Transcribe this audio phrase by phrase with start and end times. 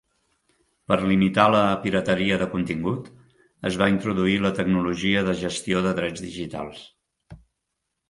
[0.91, 3.13] Per limitar la pirateria de contingut,
[3.73, 6.87] es va introduir la tecnologia de gestió de drets digitals.